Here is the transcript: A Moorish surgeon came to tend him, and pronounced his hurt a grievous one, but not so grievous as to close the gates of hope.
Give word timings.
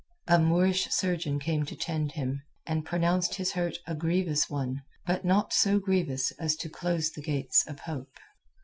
A 0.27 0.39
Moorish 0.39 0.89
surgeon 0.89 1.37
came 1.39 1.63
to 1.63 1.75
tend 1.75 2.13
him, 2.13 2.41
and 2.65 2.83
pronounced 2.87 3.35
his 3.35 3.51
hurt 3.51 3.77
a 3.85 3.93
grievous 3.93 4.49
one, 4.49 4.81
but 5.05 5.23
not 5.23 5.53
so 5.53 5.77
grievous 5.77 6.31
as 6.39 6.55
to 6.55 6.69
close 6.69 7.11
the 7.11 7.21
gates 7.21 7.63
of 7.67 7.81
hope. 7.81 8.15